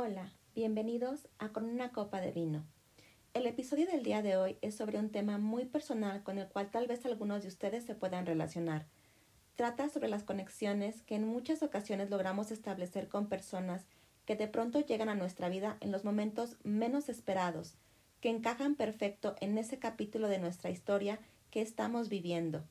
Hola, 0.00 0.32
bienvenidos 0.54 1.26
a 1.40 1.48
Con 1.48 1.64
una 1.64 1.90
copa 1.90 2.20
de 2.20 2.30
vino. 2.30 2.64
El 3.34 3.48
episodio 3.48 3.84
del 3.88 4.04
día 4.04 4.22
de 4.22 4.36
hoy 4.36 4.56
es 4.62 4.76
sobre 4.76 4.96
un 4.96 5.10
tema 5.10 5.38
muy 5.38 5.64
personal 5.64 6.22
con 6.22 6.38
el 6.38 6.46
cual 6.46 6.70
tal 6.70 6.86
vez 6.86 7.04
algunos 7.04 7.42
de 7.42 7.48
ustedes 7.48 7.84
se 7.84 7.96
puedan 7.96 8.24
relacionar. 8.24 8.86
Trata 9.56 9.88
sobre 9.88 10.06
las 10.06 10.22
conexiones 10.22 11.02
que 11.02 11.16
en 11.16 11.26
muchas 11.26 11.64
ocasiones 11.64 12.10
logramos 12.10 12.52
establecer 12.52 13.08
con 13.08 13.28
personas 13.28 13.86
que 14.24 14.36
de 14.36 14.46
pronto 14.46 14.78
llegan 14.78 15.08
a 15.08 15.16
nuestra 15.16 15.48
vida 15.48 15.78
en 15.80 15.90
los 15.90 16.04
momentos 16.04 16.58
menos 16.62 17.08
esperados, 17.08 17.74
que 18.20 18.28
encajan 18.28 18.76
perfecto 18.76 19.34
en 19.40 19.58
ese 19.58 19.80
capítulo 19.80 20.28
de 20.28 20.38
nuestra 20.38 20.70
historia 20.70 21.18
que 21.50 21.60
estamos 21.60 22.08
viviendo. 22.08 22.62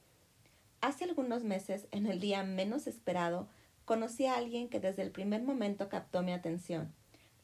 Hace 0.79 1.03
algunos 1.03 1.43
meses, 1.43 1.89
en 1.91 2.05
el 2.05 2.21
día 2.21 2.43
menos 2.43 2.87
esperado, 2.87 3.49
conocí 3.83 4.27
a 4.27 4.37
alguien 4.37 4.69
que 4.69 4.79
desde 4.79 5.01
el 5.01 5.11
primer 5.11 5.43
momento 5.43 5.89
captó 5.89 6.23
mi 6.23 6.31
atención. 6.31 6.95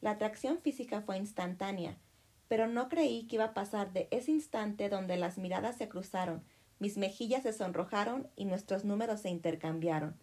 La 0.04 0.10
atracción 0.10 0.60
física 0.60 1.00
fue 1.00 1.16
instantánea, 1.16 1.96
pero 2.46 2.66
no 2.66 2.90
creí 2.90 3.26
que 3.26 3.36
iba 3.36 3.46
a 3.46 3.54
pasar 3.54 3.94
de 3.94 4.06
ese 4.10 4.32
instante 4.32 4.90
donde 4.90 5.16
las 5.16 5.38
miradas 5.38 5.78
se 5.78 5.88
cruzaron, 5.88 6.44
mis 6.78 6.98
mejillas 6.98 7.44
se 7.44 7.54
sonrojaron 7.54 8.28
y 8.36 8.44
nuestros 8.44 8.84
números 8.84 9.20
se 9.20 9.30
intercambiaron. 9.30 10.14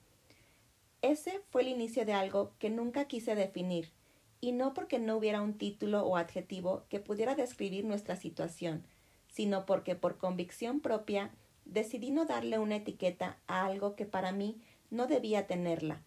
Ese 1.02 1.42
fue 1.50 1.64
el 1.64 1.70
inicio 1.70 2.06
de 2.06 2.14
algo 2.14 2.54
que 2.60 2.70
nunca 2.70 3.06
quise 3.06 3.34
definir, 3.34 3.92
y 4.40 4.52
no 4.52 4.76
porque 4.76 5.00
no 5.00 5.18
hubiera 5.18 5.42
un 5.42 5.58
título 5.58 6.06
o 6.06 6.16
adjetivo 6.16 6.84
que 6.88 7.00
pudiera 7.00 7.34
describir 7.34 7.84
nuestra 7.84 8.16
situación, 8.16 8.86
sino 9.30 9.66
porque 9.66 9.96
por 9.96 10.20
convicción 10.20 10.82
propia 10.82 11.32
decidí 11.66 12.12
no 12.12 12.26
darle 12.26 12.60
una 12.60 12.76
etiqueta 12.76 13.40
a 13.48 13.66
algo 13.66 13.96
que 13.96 14.06
para 14.06 14.32
mí 14.32 14.62
no 14.92 15.08
debía 15.08 15.48
tenerla, 15.48 16.04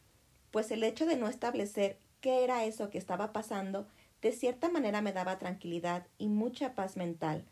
pues 0.52 0.70
el 0.70 0.84
hecho 0.84 1.06
de 1.06 1.16
no 1.16 1.26
establecer 1.26 1.98
qué 2.24 2.42
era 2.42 2.64
eso 2.64 2.88
que 2.88 2.96
estaba 2.96 3.34
pasando 3.34 3.86
de 4.22 4.32
cierta 4.32 4.70
manera 4.70 5.02
me 5.02 5.12
daba 5.12 5.38
tranquilidad 5.38 6.06
y 6.16 6.28
mucha 6.28 6.74
paz 6.74 6.96
mental. 6.96 7.44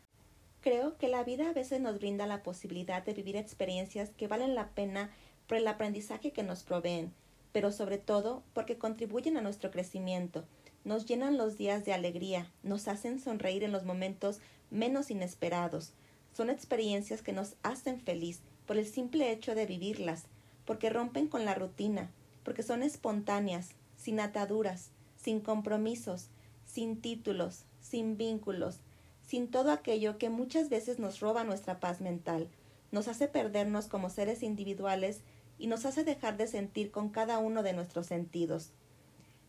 Creo 0.61 0.97
que 0.97 1.09
la 1.09 1.23
vida 1.23 1.47
a 1.47 1.53
veces 1.53 1.79
nos 1.79 1.99
brinda 1.99 2.25
la 2.25 2.41
posibilidad 2.41 3.03
de 3.03 3.13
vivir 3.13 3.35
experiencias 3.35 4.09
que 4.17 4.27
valen 4.27 4.55
la 4.55 4.69
pena 4.69 5.11
por 5.45 5.59
el 5.59 5.67
aprendizaje 5.67 6.31
que 6.31 6.41
nos 6.41 6.63
proveen, 6.63 7.13
pero 7.51 7.71
sobre 7.71 7.99
todo 7.99 8.41
porque 8.55 8.79
contribuyen 8.79 9.37
a 9.37 9.41
nuestro 9.41 9.69
crecimiento, 9.69 10.43
nos 10.85 11.05
llenan 11.05 11.37
los 11.37 11.55
días 11.55 11.85
de 11.85 11.93
alegría, 11.93 12.51
nos 12.63 12.87
hacen 12.87 13.19
sonreír 13.19 13.63
en 13.63 13.73
los 13.73 13.85
momentos 13.85 14.39
menos 14.71 15.11
inesperados. 15.11 15.93
Son 16.35 16.49
experiencias 16.49 17.21
que 17.21 17.31
nos 17.31 17.57
hacen 17.61 18.01
feliz 18.01 18.41
por 18.65 18.77
el 18.77 18.87
simple 18.87 19.31
hecho 19.31 19.53
de 19.53 19.67
vivirlas, 19.67 20.23
porque 20.65 20.89
rompen 20.89 21.27
con 21.27 21.45
la 21.45 21.53
rutina, 21.53 22.09
porque 22.43 22.63
son 22.63 22.81
espontáneas, 22.81 23.75
sin 24.03 24.19
ataduras, 24.19 24.91
sin 25.15 25.39
compromisos, 25.39 26.27
sin 26.65 26.99
títulos, 26.99 27.63
sin 27.79 28.17
vínculos, 28.17 28.81
sin 29.25 29.49
todo 29.49 29.71
aquello 29.71 30.17
que 30.17 30.29
muchas 30.29 30.69
veces 30.69 30.99
nos 30.99 31.21
roba 31.21 31.45
nuestra 31.45 31.79
paz 31.79 32.01
mental, 32.01 32.49
nos 32.91 33.07
hace 33.07 33.29
perdernos 33.29 33.87
como 33.87 34.09
seres 34.09 34.43
individuales 34.43 35.21
y 35.57 35.67
nos 35.67 35.85
hace 35.85 36.03
dejar 36.03 36.35
de 36.35 36.47
sentir 36.47 36.91
con 36.91 37.09
cada 37.09 37.39
uno 37.39 37.63
de 37.63 37.71
nuestros 37.71 38.07
sentidos. 38.07 38.71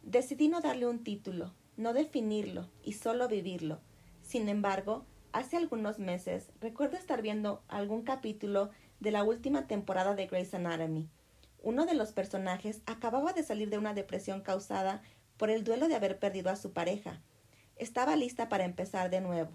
Decidí 0.04 0.46
no 0.46 0.60
darle 0.60 0.86
un 0.86 1.02
título, 1.02 1.52
no 1.76 1.92
definirlo 1.92 2.68
y 2.84 2.92
solo 2.92 3.26
vivirlo. 3.26 3.80
Sin 4.22 4.48
embargo, 4.48 5.04
hace 5.32 5.56
algunos 5.56 5.98
meses 5.98 6.46
recuerdo 6.60 6.96
estar 6.96 7.22
viendo 7.22 7.64
algún 7.66 8.02
capítulo 8.02 8.70
de 9.00 9.10
la 9.10 9.24
última 9.24 9.66
temporada 9.66 10.14
de 10.14 10.28
Grey's 10.28 10.54
Anatomy. 10.54 11.08
Uno 11.64 11.86
de 11.86 11.94
los 11.94 12.12
personajes 12.12 12.82
acababa 12.84 13.32
de 13.32 13.42
salir 13.42 13.70
de 13.70 13.78
una 13.78 13.94
depresión 13.94 14.42
causada 14.42 15.00
por 15.38 15.48
el 15.48 15.64
duelo 15.64 15.88
de 15.88 15.94
haber 15.94 16.18
perdido 16.18 16.50
a 16.50 16.56
su 16.56 16.74
pareja. 16.74 17.22
Estaba 17.76 18.16
lista 18.16 18.50
para 18.50 18.66
empezar 18.66 19.08
de 19.08 19.22
nuevo, 19.22 19.50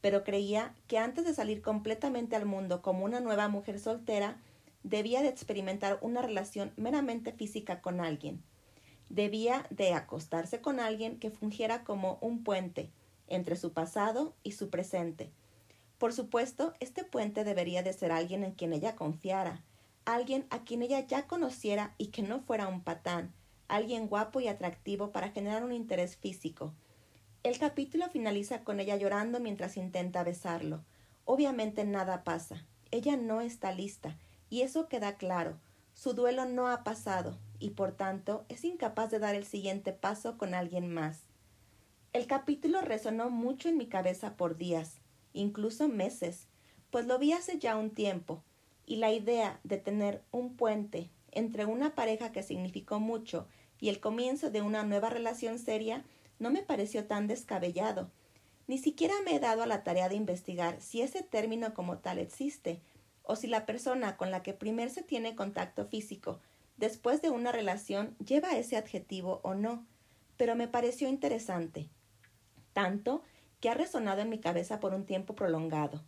pero 0.00 0.24
creía 0.24 0.74
que 0.88 0.98
antes 0.98 1.24
de 1.24 1.32
salir 1.32 1.62
completamente 1.62 2.34
al 2.34 2.44
mundo 2.44 2.82
como 2.82 3.04
una 3.04 3.20
nueva 3.20 3.46
mujer 3.46 3.78
soltera, 3.78 4.42
debía 4.82 5.22
de 5.22 5.28
experimentar 5.28 6.00
una 6.00 6.22
relación 6.22 6.72
meramente 6.74 7.32
física 7.32 7.80
con 7.80 8.00
alguien. 8.00 8.42
Debía 9.08 9.64
de 9.70 9.92
acostarse 9.92 10.60
con 10.60 10.80
alguien 10.80 11.20
que 11.20 11.30
fungiera 11.30 11.84
como 11.84 12.18
un 12.20 12.42
puente 12.42 12.90
entre 13.28 13.54
su 13.54 13.72
pasado 13.72 14.34
y 14.42 14.52
su 14.52 14.70
presente. 14.70 15.30
Por 15.98 16.12
supuesto, 16.12 16.74
este 16.80 17.04
puente 17.04 17.44
debería 17.44 17.84
de 17.84 17.92
ser 17.92 18.10
alguien 18.10 18.42
en 18.42 18.54
quien 18.54 18.72
ella 18.72 18.96
confiara, 18.96 19.62
alguien 20.04 20.46
a 20.50 20.64
quien 20.64 20.82
ella 20.82 21.00
ya 21.00 21.26
conociera 21.26 21.94
y 21.98 22.08
que 22.08 22.22
no 22.22 22.40
fuera 22.40 22.68
un 22.68 22.82
patán, 22.82 23.32
alguien 23.68 24.08
guapo 24.08 24.40
y 24.40 24.48
atractivo 24.48 25.10
para 25.12 25.30
generar 25.30 25.64
un 25.64 25.72
interés 25.72 26.16
físico. 26.16 26.72
El 27.42 27.58
capítulo 27.58 28.08
finaliza 28.08 28.64
con 28.64 28.80
ella 28.80 28.96
llorando 28.96 29.40
mientras 29.40 29.76
intenta 29.76 30.22
besarlo. 30.24 30.82
Obviamente 31.24 31.84
nada 31.84 32.24
pasa. 32.24 32.64
Ella 32.90 33.16
no 33.16 33.40
está 33.40 33.72
lista, 33.72 34.16
y 34.50 34.62
eso 34.62 34.88
queda 34.88 35.16
claro. 35.16 35.58
Su 35.94 36.12
duelo 36.12 36.44
no 36.46 36.68
ha 36.68 36.84
pasado, 36.84 37.36
y 37.58 37.70
por 37.70 37.92
tanto 37.92 38.44
es 38.48 38.64
incapaz 38.64 39.10
de 39.10 39.18
dar 39.18 39.34
el 39.34 39.44
siguiente 39.44 39.92
paso 39.92 40.38
con 40.38 40.54
alguien 40.54 40.92
más. 40.92 41.22
El 42.12 42.26
capítulo 42.26 42.80
resonó 42.80 43.30
mucho 43.30 43.68
en 43.68 43.76
mi 43.76 43.86
cabeza 43.86 44.36
por 44.36 44.56
días, 44.56 45.00
incluso 45.32 45.88
meses, 45.88 46.46
pues 46.90 47.06
lo 47.06 47.18
vi 47.18 47.32
hace 47.32 47.58
ya 47.58 47.76
un 47.76 47.90
tiempo, 47.90 48.42
y 48.86 48.96
la 48.96 49.12
idea 49.12 49.60
de 49.64 49.78
tener 49.78 50.22
un 50.30 50.56
puente 50.56 51.10
entre 51.32 51.64
una 51.64 51.94
pareja 51.94 52.32
que 52.32 52.42
significó 52.42 53.00
mucho 53.00 53.46
y 53.80 53.88
el 53.88 54.00
comienzo 54.00 54.50
de 54.50 54.62
una 54.62 54.82
nueva 54.84 55.10
relación 55.10 55.58
seria 55.58 56.04
no 56.38 56.50
me 56.50 56.62
pareció 56.62 57.06
tan 57.06 57.26
descabellado. 57.26 58.10
Ni 58.66 58.78
siquiera 58.78 59.14
me 59.24 59.34
he 59.34 59.40
dado 59.40 59.62
a 59.62 59.66
la 59.66 59.84
tarea 59.84 60.08
de 60.08 60.16
investigar 60.16 60.80
si 60.80 61.02
ese 61.02 61.22
término 61.22 61.74
como 61.74 61.98
tal 61.98 62.18
existe, 62.18 62.80
o 63.22 63.36
si 63.36 63.46
la 63.46 63.66
persona 63.66 64.16
con 64.16 64.30
la 64.30 64.42
que 64.42 64.52
primero 64.52 64.90
se 64.90 65.02
tiene 65.02 65.34
contacto 65.34 65.86
físico 65.86 66.40
después 66.76 67.22
de 67.22 67.30
una 67.30 67.52
relación 67.52 68.16
lleva 68.18 68.56
ese 68.56 68.76
adjetivo 68.76 69.40
o 69.42 69.54
no, 69.54 69.86
pero 70.36 70.56
me 70.56 70.68
pareció 70.68 71.08
interesante, 71.08 71.88
tanto 72.72 73.22
que 73.60 73.70
ha 73.70 73.74
resonado 73.74 74.20
en 74.20 74.28
mi 74.28 74.40
cabeza 74.40 74.80
por 74.80 74.92
un 74.94 75.06
tiempo 75.06 75.34
prolongado. 75.34 76.02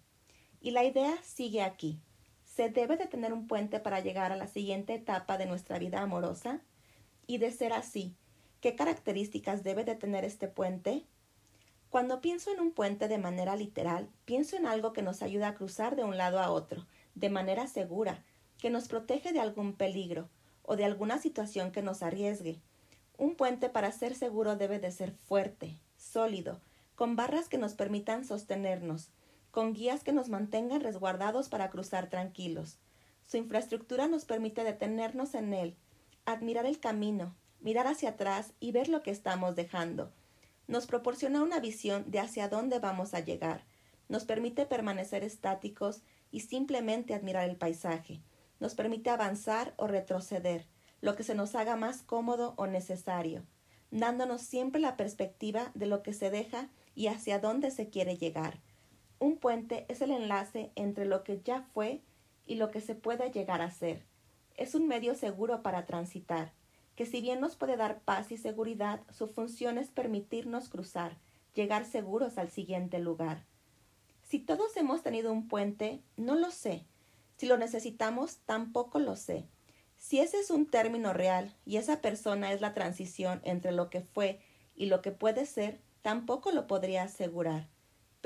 Y 0.60 0.72
la 0.72 0.84
idea 0.84 1.16
sigue 1.22 1.62
aquí. 1.62 2.00
¿Se 2.56 2.70
debe 2.70 2.96
de 2.96 3.04
tener 3.04 3.34
un 3.34 3.46
puente 3.46 3.80
para 3.80 4.00
llegar 4.00 4.32
a 4.32 4.36
la 4.36 4.46
siguiente 4.46 4.94
etapa 4.94 5.36
de 5.36 5.44
nuestra 5.44 5.78
vida 5.78 6.00
amorosa? 6.00 6.62
Y 7.26 7.36
de 7.36 7.50
ser 7.50 7.74
así, 7.74 8.14
¿qué 8.62 8.74
características 8.74 9.62
debe 9.62 9.84
de 9.84 9.94
tener 9.94 10.24
este 10.24 10.48
puente? 10.48 11.04
Cuando 11.90 12.22
pienso 12.22 12.50
en 12.50 12.60
un 12.60 12.72
puente 12.72 13.08
de 13.08 13.18
manera 13.18 13.56
literal, 13.56 14.08
pienso 14.24 14.56
en 14.56 14.64
algo 14.64 14.94
que 14.94 15.02
nos 15.02 15.20
ayuda 15.20 15.48
a 15.48 15.54
cruzar 15.54 15.96
de 15.96 16.04
un 16.04 16.16
lado 16.16 16.40
a 16.40 16.50
otro, 16.50 16.86
de 17.14 17.28
manera 17.28 17.66
segura, 17.66 18.24
que 18.56 18.70
nos 18.70 18.88
protege 18.88 19.34
de 19.34 19.40
algún 19.40 19.74
peligro 19.74 20.30
o 20.62 20.76
de 20.76 20.86
alguna 20.86 21.18
situación 21.18 21.72
que 21.72 21.82
nos 21.82 22.02
arriesgue. 22.02 22.58
Un 23.18 23.34
puente 23.34 23.68
para 23.68 23.92
ser 23.92 24.14
seguro 24.14 24.56
debe 24.56 24.78
de 24.78 24.92
ser 24.92 25.12
fuerte, 25.12 25.76
sólido, 25.98 26.62
con 26.94 27.16
barras 27.16 27.50
que 27.50 27.58
nos 27.58 27.74
permitan 27.74 28.24
sostenernos, 28.24 29.10
con 29.56 29.72
guías 29.72 30.04
que 30.04 30.12
nos 30.12 30.28
mantengan 30.28 30.82
resguardados 30.82 31.48
para 31.48 31.70
cruzar 31.70 32.10
tranquilos. 32.10 32.76
Su 33.26 33.38
infraestructura 33.38 34.06
nos 34.06 34.26
permite 34.26 34.64
detenernos 34.64 35.34
en 35.34 35.54
él, 35.54 35.78
admirar 36.26 36.66
el 36.66 36.78
camino, 36.78 37.34
mirar 37.60 37.86
hacia 37.86 38.10
atrás 38.10 38.52
y 38.60 38.72
ver 38.72 38.90
lo 38.90 39.02
que 39.02 39.10
estamos 39.10 39.56
dejando. 39.56 40.12
Nos 40.68 40.86
proporciona 40.86 41.42
una 41.42 41.58
visión 41.58 42.04
de 42.10 42.20
hacia 42.20 42.50
dónde 42.50 42.80
vamos 42.80 43.14
a 43.14 43.20
llegar. 43.20 43.64
Nos 44.10 44.26
permite 44.26 44.66
permanecer 44.66 45.24
estáticos 45.24 46.02
y 46.30 46.40
simplemente 46.40 47.14
admirar 47.14 47.48
el 47.48 47.56
paisaje. 47.56 48.20
Nos 48.60 48.74
permite 48.74 49.08
avanzar 49.08 49.72
o 49.78 49.86
retroceder, 49.86 50.66
lo 51.00 51.16
que 51.16 51.22
se 51.22 51.34
nos 51.34 51.54
haga 51.54 51.76
más 51.76 52.02
cómodo 52.02 52.52
o 52.58 52.66
necesario, 52.66 53.46
dándonos 53.90 54.42
siempre 54.42 54.82
la 54.82 54.98
perspectiva 54.98 55.70
de 55.74 55.86
lo 55.86 56.02
que 56.02 56.12
se 56.12 56.28
deja 56.28 56.68
y 56.94 57.06
hacia 57.06 57.38
dónde 57.38 57.70
se 57.70 57.88
quiere 57.88 58.18
llegar. 58.18 58.60
Un 59.18 59.38
puente 59.38 59.86
es 59.88 60.02
el 60.02 60.10
enlace 60.10 60.72
entre 60.74 61.06
lo 61.06 61.24
que 61.24 61.40
ya 61.42 61.62
fue 61.62 62.02
y 62.46 62.56
lo 62.56 62.70
que 62.70 62.82
se 62.82 62.94
puede 62.94 63.30
llegar 63.30 63.62
a 63.62 63.70
ser. 63.70 64.04
Es 64.56 64.74
un 64.74 64.86
medio 64.88 65.14
seguro 65.14 65.62
para 65.62 65.86
transitar, 65.86 66.52
que 66.96 67.06
si 67.06 67.22
bien 67.22 67.40
nos 67.40 67.56
puede 67.56 67.78
dar 67.78 68.00
paz 68.00 68.30
y 68.30 68.36
seguridad, 68.36 69.00
su 69.10 69.26
función 69.26 69.78
es 69.78 69.88
permitirnos 69.88 70.68
cruzar, 70.68 71.16
llegar 71.54 71.86
seguros 71.86 72.36
al 72.36 72.50
siguiente 72.50 72.98
lugar. 72.98 73.46
Si 74.22 74.38
todos 74.38 74.76
hemos 74.76 75.02
tenido 75.02 75.32
un 75.32 75.48
puente, 75.48 76.02
no 76.16 76.34
lo 76.34 76.50
sé. 76.50 76.84
Si 77.36 77.46
lo 77.46 77.56
necesitamos, 77.56 78.38
tampoco 78.44 78.98
lo 78.98 79.16
sé. 79.16 79.46
Si 79.96 80.20
ese 80.20 80.40
es 80.40 80.50
un 80.50 80.66
término 80.66 81.14
real 81.14 81.54
y 81.64 81.78
esa 81.78 82.02
persona 82.02 82.52
es 82.52 82.60
la 82.60 82.74
transición 82.74 83.40
entre 83.44 83.72
lo 83.72 83.88
que 83.88 84.02
fue 84.02 84.40
y 84.74 84.86
lo 84.86 85.00
que 85.00 85.10
puede 85.10 85.46
ser, 85.46 85.80
tampoco 86.02 86.50
lo 86.52 86.66
podría 86.66 87.04
asegurar 87.04 87.68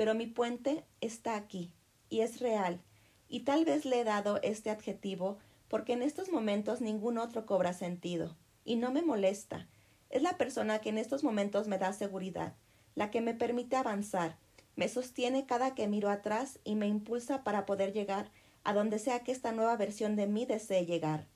pero 0.01 0.15
mi 0.15 0.25
puente 0.25 0.83
está 0.99 1.35
aquí 1.35 1.71
y 2.09 2.21
es 2.21 2.39
real, 2.39 2.81
y 3.29 3.41
tal 3.41 3.65
vez 3.65 3.85
le 3.85 3.99
he 3.99 4.03
dado 4.03 4.41
este 4.41 4.71
adjetivo 4.71 5.37
porque 5.67 5.93
en 5.93 6.01
estos 6.01 6.31
momentos 6.31 6.81
ningún 6.81 7.19
otro 7.19 7.45
cobra 7.45 7.71
sentido, 7.71 8.35
y 8.65 8.77
no 8.77 8.91
me 8.91 9.03
molesta. 9.03 9.67
Es 10.09 10.23
la 10.23 10.39
persona 10.39 10.79
que 10.79 10.89
en 10.89 10.97
estos 10.97 11.23
momentos 11.23 11.67
me 11.67 11.77
da 11.77 11.93
seguridad, 11.93 12.55
la 12.95 13.11
que 13.11 13.21
me 13.21 13.35
permite 13.35 13.75
avanzar, 13.75 14.39
me 14.75 14.89
sostiene 14.89 15.45
cada 15.45 15.75
que 15.75 15.87
miro 15.87 16.09
atrás 16.09 16.57
y 16.63 16.73
me 16.73 16.87
impulsa 16.87 17.43
para 17.43 17.67
poder 17.67 17.93
llegar 17.93 18.31
a 18.63 18.73
donde 18.73 18.97
sea 18.97 19.19
que 19.19 19.31
esta 19.31 19.51
nueva 19.51 19.77
versión 19.77 20.15
de 20.15 20.25
mí 20.25 20.47
desee 20.47 20.87
llegar. 20.87 21.27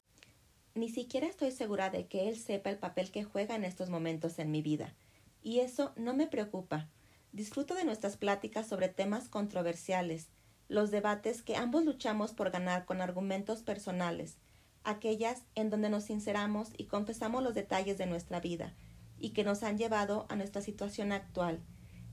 Ni 0.73 0.89
siquiera 0.89 1.27
estoy 1.27 1.51
segura 1.51 1.91
de 1.91 2.07
que 2.07 2.29
él 2.29 2.35
sepa 2.35 2.71
el 2.71 2.79
papel 2.79 3.11
que 3.11 3.23
juega 3.23 3.55
en 3.55 3.63
estos 3.63 3.91
momentos 3.91 4.39
en 4.39 4.49
mi 4.49 4.63
vida, 4.63 4.95
y 5.43 5.59
eso 5.59 5.93
no 5.97 6.15
me 6.15 6.25
preocupa. 6.25 6.89
Disfruto 7.35 7.75
de 7.75 7.83
nuestras 7.83 8.15
pláticas 8.15 8.65
sobre 8.65 8.87
temas 8.87 9.27
controversiales, 9.27 10.29
los 10.69 10.89
debates 10.89 11.41
que 11.41 11.57
ambos 11.57 11.83
luchamos 11.83 12.31
por 12.31 12.49
ganar 12.49 12.85
con 12.85 13.01
argumentos 13.01 13.61
personales, 13.61 14.37
aquellas 14.85 15.43
en 15.53 15.69
donde 15.69 15.89
nos 15.89 16.05
sinceramos 16.05 16.69
y 16.77 16.85
confesamos 16.85 17.43
los 17.43 17.53
detalles 17.53 17.97
de 17.97 18.05
nuestra 18.05 18.39
vida 18.39 18.73
y 19.19 19.31
que 19.31 19.43
nos 19.43 19.63
han 19.63 19.77
llevado 19.77 20.25
a 20.29 20.37
nuestra 20.37 20.61
situación 20.61 21.11
actual, 21.11 21.59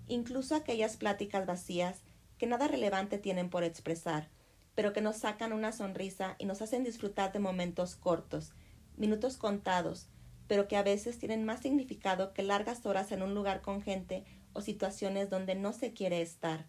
incluso 0.08 0.56
aquellas 0.56 0.96
pláticas 0.96 1.46
vacías 1.46 2.00
que 2.36 2.48
nada 2.48 2.66
relevante 2.66 3.16
tienen 3.16 3.48
por 3.48 3.62
expresar, 3.62 4.28
pero 4.74 4.92
que 4.92 5.02
nos 5.02 5.18
sacan 5.18 5.52
una 5.52 5.70
sonrisa 5.70 6.34
y 6.38 6.46
nos 6.46 6.62
hacen 6.62 6.82
disfrutar 6.82 7.32
de 7.32 7.38
momentos 7.38 7.94
cortos, 7.94 8.54
minutos 8.96 9.36
contados, 9.36 10.08
pero 10.48 10.66
que 10.66 10.76
a 10.76 10.82
veces 10.82 11.20
tienen 11.20 11.44
más 11.44 11.60
significado 11.60 12.34
que 12.34 12.42
largas 12.42 12.84
horas 12.86 13.12
en 13.12 13.22
un 13.22 13.36
lugar 13.36 13.60
con 13.60 13.82
gente 13.82 14.24
o 14.54 14.60
situaciones 14.60 15.30
donde 15.30 15.54
no 15.54 15.72
se 15.72 15.92
quiere 15.92 16.22
estar. 16.22 16.66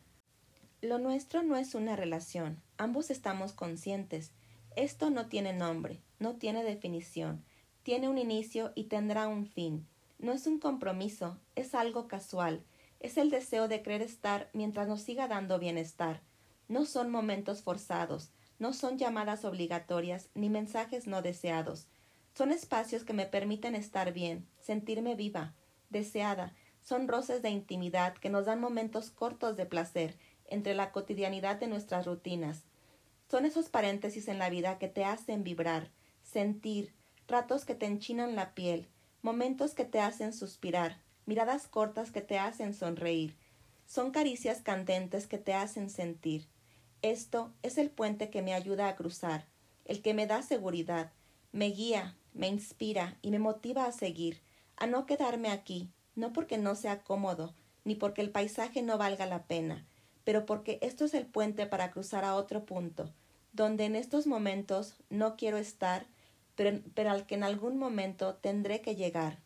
Lo 0.82 1.00
nuestro 1.00 1.44
no 1.44 1.56
es 1.56 1.76
una 1.76 1.96
relación, 1.96 2.62
ambos 2.78 3.10
estamos 3.10 3.54
conscientes, 3.54 4.32
esto 4.76 5.10
no 5.10 5.28
tiene 5.28 5.54
nombre, 5.54 6.02
no 6.20 6.36
tiene 6.36 6.64
definición, 6.64 7.44
tiene 7.84 8.10
un 8.10 8.18
inicio 8.18 8.72
y 8.76 8.86
tendrá 8.86 9.28
un 9.28 9.46
fin. 9.46 9.88
No 10.18 10.32
es 10.32 10.48
un 10.48 10.60
compromiso, 10.60 11.38
es 11.56 11.76
algo 11.76 12.08
casual, 12.08 12.64
es 13.00 13.18
el 13.18 13.30
deseo 13.30 13.68
de 13.68 13.82
querer 13.82 14.02
estar 14.02 14.50
mientras 14.54 14.88
nos 14.88 15.02
siga 15.02 15.28
dando 15.28 15.60
bienestar. 15.60 16.22
No 16.68 16.86
son 16.86 17.12
momentos 17.12 17.62
forzados, 17.62 18.32
no 18.58 18.74
son 18.74 18.98
llamadas 18.98 19.44
obligatorias 19.46 20.30
ni 20.34 20.50
mensajes 20.50 21.06
no 21.06 21.22
deseados. 21.22 21.88
Son 22.34 22.52
espacios 22.52 23.04
que 23.04 23.14
me 23.14 23.26
permiten 23.26 23.76
estar 23.76 24.14
bien, 24.14 24.48
sentirme 24.60 25.16
viva, 25.16 25.54
deseada. 25.90 26.56
Son 26.84 27.08
roces 27.08 27.42
de 27.42 27.50
intimidad 27.50 28.14
que 28.16 28.30
nos 28.30 28.46
dan 28.46 28.60
momentos 28.60 29.10
cortos 29.10 29.56
de 29.56 29.66
placer 29.66 30.18
entre 30.48 30.76
la 30.76 30.92
cotidianidad 30.92 31.56
de 31.56 31.68
nuestras 31.68 32.06
rutinas. 32.06 32.64
Son 33.32 33.46
esos 33.46 33.70
paréntesis 33.70 34.28
en 34.28 34.38
la 34.38 34.50
vida 34.50 34.78
que 34.78 34.90
te 34.90 35.06
hacen 35.06 35.44
vibrar, 35.44 35.90
sentir, 36.24 36.94
ratos 37.26 37.64
que 37.64 37.74
te 37.74 37.86
enchinan 37.86 38.36
la 38.36 38.54
piel, 38.54 38.90
momentos 39.22 39.74
que 39.74 39.86
te 39.86 40.02
hacen 40.02 40.34
suspirar, 40.34 40.98
miradas 41.26 41.68
cortas 41.68 42.12
que 42.12 42.22
te 42.22 42.38
hacen 42.38 42.74
sonreír. 42.74 43.38
Son 43.88 44.12
caricias 44.12 44.62
candentes 44.62 45.26
que 45.26 45.38
te 45.38 45.54
hacen 45.54 45.90
sentir. 45.90 46.48
Esto 47.02 47.54
es 47.64 47.78
el 47.78 47.90
puente 47.90 48.30
que 48.30 48.42
me 48.42 48.54
ayuda 48.54 48.90
a 48.90 48.96
cruzar, 48.98 49.46
el 49.86 50.02
que 50.02 50.14
me 50.14 50.28
da 50.28 50.42
seguridad, 50.42 51.14
me 51.54 51.68
guía, 51.68 52.18
me 52.34 52.50
inspira 52.50 53.18
y 53.22 53.32
me 53.32 53.40
motiva 53.40 53.86
a 53.86 53.94
seguir, 53.94 54.42
a 54.76 54.86
no 54.86 55.06
quedarme 55.06 55.50
aquí, 55.50 55.93
no 56.16 56.34
porque 56.34 56.58
no 56.58 56.76
sea 56.76 57.02
cómodo, 57.04 57.54
ni 57.84 57.96
porque 57.96 58.22
el 58.22 58.32
paisaje 58.32 58.82
no 58.82 58.98
valga 58.98 59.26
la 59.26 59.44
pena, 59.44 59.86
pero 60.24 60.46
porque 60.46 60.80
esto 60.82 61.06
es 61.06 61.14
el 61.14 61.26
puente 61.26 61.66
para 61.66 61.92
cruzar 61.92 62.24
a 62.24 62.36
otro 62.36 62.66
punto, 62.66 63.12
donde 63.52 63.86
en 63.86 63.96
estos 63.96 64.28
momentos 64.28 64.96
no 65.10 65.36
quiero 65.36 65.58
estar, 65.58 66.06
pero, 66.56 66.80
pero, 66.94 67.12
al 67.12 67.26
que 67.26 67.36
en 67.36 67.44
algún 67.44 67.78
momento 67.78 68.36
tendré 68.36 68.82
que 68.82 68.96
llegar. 68.96 69.40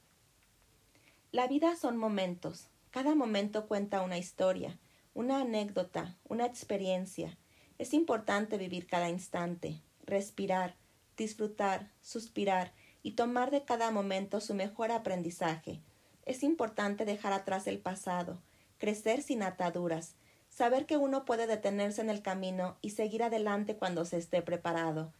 La 1.31 1.47
vida 1.47 1.75
son 1.75 1.97
momentos, 1.97 2.67
cada 2.91 3.15
momento 3.15 3.67
cuenta 3.67 4.01
una 4.01 4.17
historia, 4.17 4.77
una 5.13 5.41
anécdota, 5.41 6.15
una 6.27 6.45
experiencia. 6.45 7.37
Es 7.77 7.93
importante 7.93 8.57
vivir 8.57 8.87
cada 8.87 9.09
instante, 9.09 9.81
respirar, 10.05 10.75
disfrutar, 11.17 11.91
suspirar 12.01 12.73
y 13.03 13.11
tomar 13.11 13.51
de 13.51 13.63
cada 13.63 13.91
momento 13.91 14.39
su 14.39 14.53
mejor 14.53 14.91
aprendizaje. 14.91 15.81
Es 16.27 16.43
importante 16.43 17.05
dejar 17.05 17.31
atrás 17.31 17.67
el 17.67 17.79
pasado, 17.79 18.37
crecer 18.79 19.21
sin 19.23 19.43
ataduras, 19.43 20.15
saber 20.49 20.85
que 20.85 20.97
uno 20.97 21.23
puede 21.23 21.47
detenerse 21.47 22.01
en 22.01 22.09
el 22.09 22.21
camino 22.21 22.75
y 22.81 22.89
seguir 22.89 23.23
adelante 23.23 23.77
cuando 23.77 24.03
se 24.03 24.17
esté 24.17 24.41
preparado. 24.41 25.13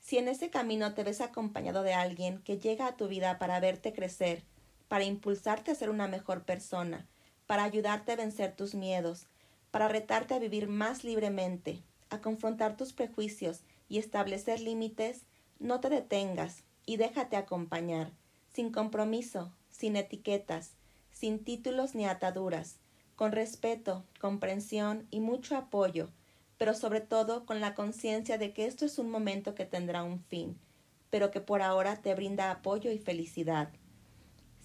Si 0.00 0.18
en 0.18 0.28
ese 0.28 0.50
camino 0.50 0.92
te 0.92 1.02
ves 1.02 1.22
acompañado 1.22 1.82
de 1.82 1.94
alguien 1.94 2.42
que 2.42 2.58
llega 2.58 2.86
a 2.86 2.96
tu 2.98 3.08
vida 3.08 3.38
para 3.38 3.58
verte 3.58 3.94
crecer, 3.94 4.44
para 4.86 5.04
impulsarte 5.04 5.70
a 5.70 5.74
ser 5.74 5.88
una 5.88 6.08
mejor 6.08 6.42
persona, 6.42 7.06
para 7.46 7.64
ayudarte 7.64 8.12
a 8.12 8.16
vencer 8.16 8.54
tus 8.54 8.74
miedos, 8.74 9.28
para 9.70 9.88
retarte 9.88 10.34
a 10.34 10.38
vivir 10.38 10.68
más 10.68 11.04
libremente, 11.04 11.82
a 12.10 12.20
confrontar 12.20 12.76
tus 12.76 12.92
prejuicios 12.92 13.60
y 13.88 13.96
establecer 13.96 14.60
límites, 14.60 15.22
no 15.58 15.80
te 15.80 15.88
detengas 15.88 16.64
y 16.84 16.98
déjate 16.98 17.36
acompañar, 17.36 18.12
sin 18.52 18.70
compromiso, 18.70 19.54
sin 19.80 19.96
etiquetas, 19.96 20.72
sin 21.10 21.42
títulos 21.42 21.94
ni 21.94 22.04
ataduras, 22.04 22.76
con 23.16 23.32
respeto, 23.32 24.04
comprensión 24.20 25.06
y 25.10 25.20
mucho 25.20 25.56
apoyo, 25.56 26.10
pero 26.58 26.74
sobre 26.74 27.00
todo 27.00 27.46
con 27.46 27.60
la 27.60 27.74
conciencia 27.74 28.36
de 28.36 28.52
que 28.52 28.66
esto 28.66 28.84
es 28.84 28.98
un 28.98 29.10
momento 29.10 29.54
que 29.54 29.64
tendrá 29.64 30.02
un 30.02 30.20
fin, 30.20 30.58
pero 31.08 31.30
que 31.30 31.40
por 31.40 31.62
ahora 31.62 31.96
te 32.02 32.14
brinda 32.14 32.50
apoyo 32.50 32.90
y 32.90 32.98
felicidad. 32.98 33.70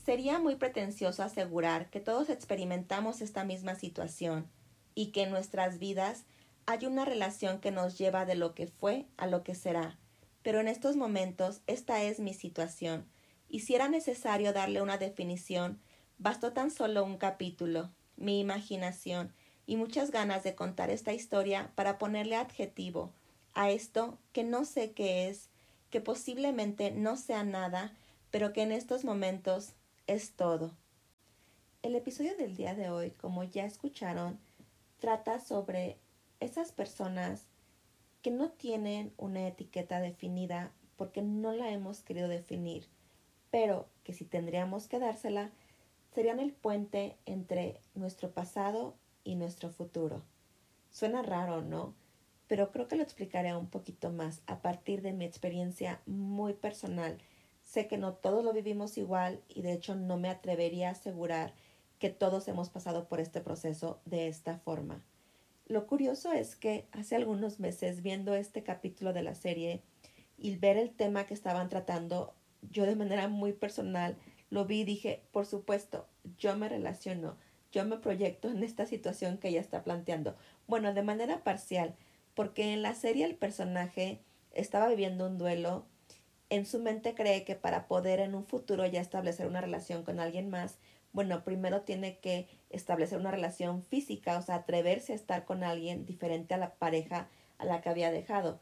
Sería 0.06 0.38
muy 0.38 0.56
pretencioso 0.56 1.24
asegurar 1.24 1.90
que 1.90 2.02
todos 2.02 2.30
experimentamos 2.30 3.22
esta 3.22 3.46
misma 3.46 3.76
situación 3.76 4.50
y 4.96 5.08
que 5.08 5.24
en 5.24 5.32
nuestras 5.32 5.80
vidas 5.80 6.26
hay 6.66 6.88
una 6.88 7.06
relación 7.06 7.62
que 7.62 7.72
nos 7.72 7.98
lleva 7.98 8.26
de 8.26 8.36
lo 8.36 8.54
que 8.54 8.68
fue 8.68 9.06
a 9.16 9.28
lo 9.28 9.44
que 9.44 9.56
será, 9.56 9.98
pero 10.44 10.60
en 10.60 10.68
estos 10.68 10.98
momentos 10.98 11.62
esta 11.68 12.04
es 12.04 12.20
mi 12.20 12.34
situación, 12.34 13.06
y 13.50 13.62
si 13.62 13.75
era 13.75 13.89
necesario 13.89 14.53
darle 14.53 14.81
una 14.81 14.97
definición, 14.97 15.80
bastó 16.18 16.53
tan 16.53 16.71
solo 16.71 17.03
un 17.03 17.18
capítulo, 17.18 17.89
mi 18.18 18.39
imaginación 18.39 19.33
y 19.65 19.77
muchas 19.77 20.12
ganas 20.12 20.44
de 20.44 20.56
contar 20.56 20.89
esta 20.89 21.13
historia 21.13 21.71
para 21.75 21.97
ponerle 21.97 22.36
adjetivo 22.36 23.12
a 23.53 23.71
esto 23.71 24.18
que 24.31 24.44
no 24.44 24.65
sé 24.65 24.92
qué 24.92 25.30
es, 25.30 25.50
que 25.89 26.01
posiblemente 26.01 26.92
no 26.92 27.18
sea 27.18 27.44
nada, 27.44 27.94
pero 28.31 28.53
que 28.53 28.62
en 28.62 28.71
estos 28.71 29.06
momentos 29.06 29.74
es 30.07 30.33
todo. 30.33 30.71
El 31.81 31.95
episodio 31.95 32.36
del 32.36 32.56
día 32.56 32.75
de 32.75 32.89
hoy, 32.89 33.11
como 33.11 33.44
ya 33.44 33.66
escucharon, 33.66 34.40
trata 34.99 35.40
sobre 35.40 35.97
esas 36.40 36.71
personas 36.71 37.44
que 38.21 38.31
no 38.31 38.49
tienen 38.49 39.14
una 39.18 39.47
etiqueta 39.47 39.99
definida 39.99 40.71
porque 40.97 41.21
no 41.21 41.54
la 41.54 41.69
hemos 41.69 42.02
querido 42.02 42.28
definir, 42.28 42.87
pero 43.56 43.88
que 44.04 44.12
si 44.12 44.26
tendríamos 44.26 44.90
que 44.90 45.00
dársela, 45.00 45.50
serían 46.14 46.42
el 46.42 46.52
puente 46.52 47.16
entre 47.26 47.80
nuestro 47.94 48.31
pasado 48.31 48.97
y 49.24 49.35
nuestro 49.35 49.69
futuro. 49.69 50.24
Suena 50.92 51.21
raro, 51.21 51.62
¿no? 51.62 51.95
Pero 52.50 52.74
creo 52.74 52.90
que 52.90 52.97
lo 52.97 53.04
explicaré 53.04 53.56
un 53.56 53.68
poquito 53.68 54.12
más 54.12 54.42
a 54.45 54.62
partir 54.62 55.02
de 55.02 55.14
mi 55.14 55.24
experiencia 55.24 56.02
muy 56.06 56.52
personal. 56.52 57.18
Sé 57.64 57.88
que 57.88 57.97
no 57.97 58.16
todos 58.16 58.44
lo 58.44 58.52
vivimos 58.52 58.97
igual 58.97 59.42
y 59.47 59.62
de 59.62 59.71
hecho 59.71 59.95
no 59.95 60.18
me 60.18 60.28
atrevería 60.28 60.90
a 60.90 60.92
asegurar 60.92 61.54
que 61.97 62.09
todos 62.09 62.50
hemos 62.50 62.69
pasado 62.69 63.07
por 63.07 63.21
este 63.21 63.40
proceso 63.40 64.02
de 64.04 64.28
esta 64.28 64.57
forma. 64.57 65.02
Lo 65.66 65.88
curioso 65.88 66.33
es 66.33 66.57
que 66.57 66.90
hace 66.92 67.16
algunos 67.16 67.62
meses 67.62 68.04
viendo 68.04 68.35
este 68.35 68.64
capítulo 68.64 69.14
de 69.14 69.24
la 69.24 69.33
serie 69.33 69.81
y 70.38 70.57
ver 70.57 70.76
el 70.76 70.94
tema 70.94 71.26
que 71.26 71.33
estaban 71.33 71.69
tratando, 71.69 72.35
yo 72.72 72.86
de 72.86 72.95
manera 72.95 73.28
muy 73.28 73.54
personal 73.54 74.18
lo 74.50 74.66
vi 74.66 74.81
y 74.81 74.86
dije, 74.86 75.24
por 75.31 75.45
supuesto, 75.45 76.07
yo 76.38 76.56
me 76.56 76.69
relaciono, 76.69 77.38
yo 77.72 77.86
me 77.86 77.98
proyecto 77.98 78.50
en 78.50 78.64
esta 78.64 78.86
situación 78.86 79.38
que 79.38 79.50
ella 79.50 79.62
está 79.62 79.84
planteando. 79.84 80.36
Bueno, 80.68 80.94
de 80.94 81.04
manera 81.04 81.44
parcial, 81.44 81.95
porque 82.36 82.74
en 82.74 82.81
la 82.81 82.95
serie 82.95 83.26
el 83.26 83.36
personaje 83.36 84.22
estaba 84.52 84.88
viviendo 84.88 85.28
un 85.28 85.38
duelo, 85.38 85.86
en 86.50 86.66
su 86.66 86.80
mente 86.80 87.16
cree 87.16 87.44
que 87.44 87.56
para 87.56 87.88
poder 87.88 88.19
en 88.19 88.36
un 88.36 88.45
futuro 88.45 88.86
ya 88.86 89.02
establecer 89.02 89.48
una 89.48 89.62
relación 89.62 90.04
con 90.04 90.19
alguien 90.19 90.50
más, 90.50 90.78
bueno, 91.12 91.44
primero 91.44 91.81
tiene 91.81 92.19
que 92.19 92.48
establecer 92.69 93.18
una 93.18 93.31
relación 93.31 93.84
física, 93.84 94.38
o 94.38 94.42
sea, 94.42 94.56
atreverse 94.56 95.14
a 95.14 95.16
estar 95.16 95.45
con 95.45 95.64
alguien 95.64 96.06
diferente 96.06 96.54
a 96.54 96.57
la 96.57 96.76
pareja 96.76 97.30
a 97.57 97.66
la 97.66 97.81
que 97.81 97.90
había 97.90 98.12
dejado. 98.12 98.60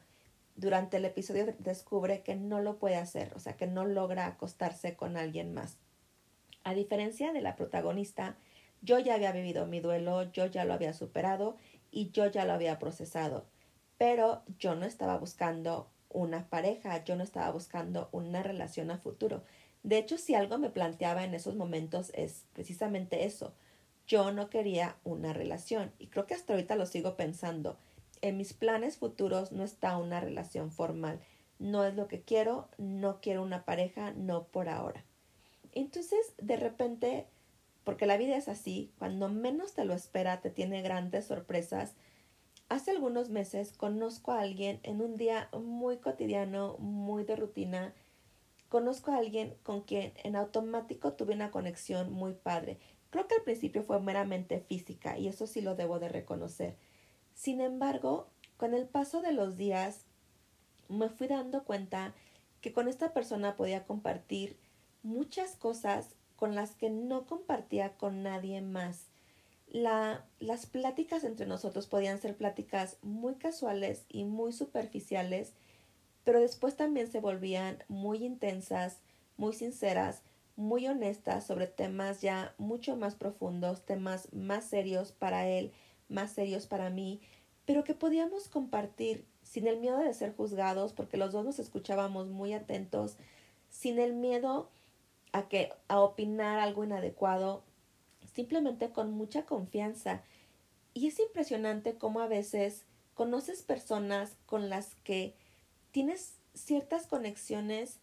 Durante 0.55 0.97
el 0.97 1.05
episodio 1.05 1.53
descubre 1.59 2.21
que 2.21 2.35
no 2.35 2.61
lo 2.61 2.77
puede 2.77 2.95
hacer, 2.95 3.33
o 3.35 3.39
sea, 3.39 3.57
que 3.57 3.67
no 3.67 3.85
logra 3.85 4.27
acostarse 4.27 4.95
con 4.95 5.17
alguien 5.17 5.53
más. 5.53 5.77
A 6.63 6.73
diferencia 6.73 7.33
de 7.33 7.41
la 7.41 7.55
protagonista, 7.55 8.37
yo 8.81 8.99
ya 8.99 9.15
había 9.15 9.31
vivido 9.31 9.65
mi 9.65 9.79
duelo, 9.79 10.31
yo 10.31 10.45
ya 10.45 10.65
lo 10.65 10.73
había 10.73 10.93
superado 10.93 11.57
y 11.91 12.11
yo 12.11 12.27
ya 12.27 12.45
lo 12.45 12.53
había 12.53 12.79
procesado. 12.79 13.45
Pero 13.97 14.43
yo 14.59 14.75
no 14.75 14.85
estaba 14.85 15.17
buscando 15.17 15.89
una 16.09 16.47
pareja, 16.49 17.03
yo 17.03 17.15
no 17.15 17.23
estaba 17.23 17.49
buscando 17.51 18.09
una 18.11 18.43
relación 18.43 18.91
a 18.91 18.97
futuro. 18.97 19.43
De 19.83 19.97
hecho, 19.97 20.17
si 20.17 20.35
algo 20.35 20.57
me 20.57 20.69
planteaba 20.69 21.23
en 21.23 21.33
esos 21.33 21.55
momentos 21.55 22.11
es 22.13 22.45
precisamente 22.53 23.25
eso. 23.25 23.53
Yo 24.05 24.31
no 24.31 24.49
quería 24.49 24.97
una 25.03 25.33
relación 25.33 25.91
y 25.97 26.07
creo 26.07 26.25
que 26.25 26.33
hasta 26.33 26.53
ahorita 26.53 26.75
lo 26.75 26.85
sigo 26.85 27.15
pensando. 27.15 27.77
En 28.23 28.37
mis 28.37 28.53
planes 28.53 28.95
futuros 28.95 29.51
no 29.51 29.65
está 29.65 29.97
una 29.97 30.21
relación 30.21 30.71
formal. 30.71 31.19
No 31.59 31.83
es 31.83 31.93
lo 31.93 32.07
que 32.07 32.21
quiero, 32.21 32.69
no 32.77 33.19
quiero 33.19 33.43
una 33.43 33.65
pareja, 33.65 34.13
no 34.13 34.45
por 34.45 34.69
ahora. 34.69 35.03
Entonces, 35.73 36.33
de 36.37 36.55
repente, 36.55 37.27
porque 37.83 38.05
la 38.05 38.15
vida 38.15 38.37
es 38.37 38.47
así, 38.47 38.93
cuando 38.97 39.27
menos 39.27 39.73
te 39.73 39.83
lo 39.83 39.93
espera, 39.93 40.39
te 40.39 40.49
tiene 40.49 40.81
grandes 40.81 41.25
sorpresas. 41.25 41.95
Hace 42.69 42.91
algunos 42.91 43.27
meses 43.29 43.73
conozco 43.73 44.31
a 44.31 44.39
alguien 44.39 44.79
en 44.83 45.01
un 45.01 45.17
día 45.17 45.49
muy 45.51 45.97
cotidiano, 45.97 46.77
muy 46.77 47.25
de 47.25 47.35
rutina. 47.35 47.93
Conozco 48.69 49.11
a 49.11 49.17
alguien 49.17 49.57
con 49.63 49.81
quien 49.81 50.13
en 50.23 50.37
automático 50.37 51.11
tuve 51.11 51.33
una 51.33 51.51
conexión 51.51 52.13
muy 52.13 52.35
padre. 52.35 52.79
Creo 53.09 53.27
que 53.27 53.35
al 53.35 53.43
principio 53.43 53.83
fue 53.83 53.99
meramente 53.99 54.61
física 54.61 55.17
y 55.17 55.27
eso 55.27 55.45
sí 55.45 55.59
lo 55.59 55.75
debo 55.75 55.99
de 55.99 56.07
reconocer. 56.07 56.77
Sin 57.33 57.61
embargo, 57.61 58.27
con 58.57 58.73
el 58.73 58.87
paso 58.87 59.21
de 59.21 59.33
los 59.33 59.57
días 59.57 60.05
me 60.89 61.09
fui 61.09 61.27
dando 61.27 61.63
cuenta 61.63 62.13
que 62.61 62.73
con 62.73 62.87
esta 62.87 63.13
persona 63.13 63.55
podía 63.55 63.85
compartir 63.85 64.57
muchas 65.01 65.55
cosas 65.55 66.15
con 66.35 66.55
las 66.55 66.71
que 66.75 66.89
no 66.89 67.25
compartía 67.25 67.97
con 67.97 68.23
nadie 68.23 68.61
más. 68.61 69.07
La, 69.67 70.25
las 70.39 70.65
pláticas 70.65 71.23
entre 71.23 71.45
nosotros 71.45 71.87
podían 71.87 72.19
ser 72.19 72.37
pláticas 72.37 72.97
muy 73.01 73.35
casuales 73.35 74.05
y 74.07 74.23
muy 74.23 74.53
superficiales, 74.53 75.53
pero 76.23 76.39
después 76.39 76.75
también 76.75 77.11
se 77.11 77.19
volvían 77.19 77.83
muy 77.87 78.23
intensas, 78.23 78.99
muy 79.35 79.53
sinceras, 79.53 80.21
muy 80.55 80.87
honestas 80.87 81.45
sobre 81.45 81.67
temas 81.67 82.21
ya 82.21 82.53
mucho 82.57 82.95
más 82.95 83.15
profundos, 83.15 83.85
temas 83.85 84.31
más 84.31 84.65
serios 84.65 85.11
para 85.11 85.47
él, 85.47 85.71
más 86.09 86.31
serios 86.31 86.67
para 86.67 86.89
mí, 86.89 87.21
pero 87.65 87.83
que 87.83 87.93
podíamos 87.93 88.47
compartir 88.49 89.25
sin 89.43 89.67
el 89.67 89.79
miedo 89.79 89.99
de 89.99 90.13
ser 90.13 90.35
juzgados, 90.35 90.93
porque 90.93 91.17
los 91.17 91.31
dos 91.31 91.45
nos 91.45 91.59
escuchábamos 91.59 92.27
muy 92.27 92.53
atentos, 92.53 93.17
sin 93.69 93.99
el 93.99 94.13
miedo 94.13 94.69
a 95.31 95.47
que 95.47 95.71
a 95.87 95.99
opinar 95.99 96.59
algo 96.59 96.83
inadecuado, 96.83 97.63
simplemente 98.33 98.91
con 98.91 99.11
mucha 99.11 99.45
confianza. 99.45 100.23
Y 100.93 101.07
es 101.07 101.19
impresionante 101.19 101.97
cómo 101.97 102.19
a 102.19 102.27
veces 102.27 102.85
conoces 103.13 103.61
personas 103.61 104.37
con 104.45 104.69
las 104.69 104.95
que 105.03 105.35
tienes 105.91 106.35
ciertas 106.53 107.07
conexiones 107.07 107.99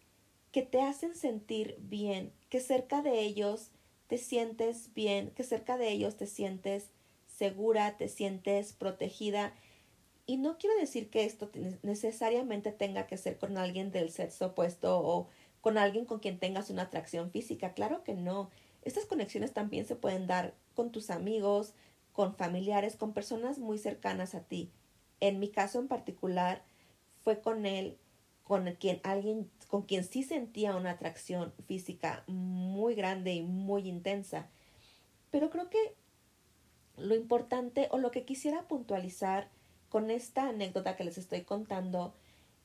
que 0.53 0.63
te 0.63 0.81
hacen 0.83 1.15
sentir 1.15 1.77
bien, 1.81 2.33
que 2.49 2.61
cerca 2.61 3.03
de 3.03 3.21
ellos 3.21 3.71
te 4.09 4.19
sientes 4.19 4.93
bien, 4.95 5.31
que 5.31 5.45
cerca 5.45 5.77
de 5.77 5.91
ellos 5.91 6.17
te 6.17 6.27
sientes 6.27 6.89
segura, 7.41 7.97
te 7.97 8.09
sientes 8.09 8.75
protegida. 8.75 9.55
Y 10.27 10.37
no 10.37 10.59
quiero 10.59 10.77
decir 10.77 11.09
que 11.09 11.25
esto 11.25 11.51
necesariamente 11.83 12.71
tenga 12.71 13.07
que 13.07 13.17
ser 13.17 13.39
con 13.39 13.57
alguien 13.57 13.91
del 13.91 14.11
sexo 14.11 14.49
opuesto 14.49 15.01
o 15.01 15.27
con 15.63 15.79
alguien 15.79 16.05
con 16.05 16.21
quien 16.21 16.39
tengas 16.39 16.69
una 16.69 16.83
atracción 16.83 17.31
física. 17.31 17.73
Claro 17.73 18.05
que 18.05 18.13
no. 18.13 18.51
Estas 18.83 19.07
conexiones 19.07 19.55
también 19.55 19.87
se 19.87 19.97
pueden 19.97 20.27
dar 20.27 20.53
con 20.75 20.93
tus 20.93 21.09
amigos, 21.09 21.73
con 22.13 22.37
familiares, 22.37 22.97
con 22.97 23.15
personas 23.15 23.59
muy 23.59 23.79
cercanas 23.79 24.35
a 24.35 24.43
ti. 24.43 24.71
En 25.21 25.41
mi 25.41 25.49
caso 25.49 25.79
en 25.79 25.89
particular 25.89 26.63
fue 27.23 27.41
con 27.41 27.65
él, 27.65 27.97
con 28.45 28.71
quien 28.75 29.01
alguien, 29.03 29.51
con 29.69 29.83
quien 29.85 30.05
sí 30.05 30.25
sentía 30.25 30.77
una 30.77 30.91
atracción 30.91 31.55
física 31.67 32.23
muy 32.27 32.95
grande 32.95 33.33
y 33.33 33.43
muy 33.43 33.89
intensa. 33.89 34.51
Pero 35.31 35.49
creo 35.49 35.71
que 35.71 35.95
lo 37.01 37.15
importante 37.15 37.89
o 37.91 37.99
lo 37.99 38.11
que 38.11 38.25
quisiera 38.25 38.69
puntualizar 38.69 39.49
con 39.89 40.11
esta 40.11 40.49
anécdota 40.49 40.97
que 40.97 41.05
les 41.05 41.19
estoy 41.19 41.43
contando 41.43 42.15